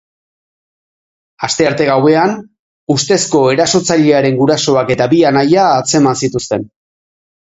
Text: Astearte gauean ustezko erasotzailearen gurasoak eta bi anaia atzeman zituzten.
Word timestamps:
Astearte 1.47 1.85
gauean 1.89 2.31
ustezko 2.95 3.43
erasotzailearen 3.57 4.41
gurasoak 4.41 4.89
eta 4.97 5.09
bi 5.13 5.23
anaia 5.33 5.67
atzeman 5.83 6.21
zituzten. 6.25 6.69